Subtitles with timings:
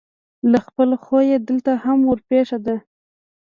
[0.51, 2.75] له خپل خویه دلته هم ورپېښه ده.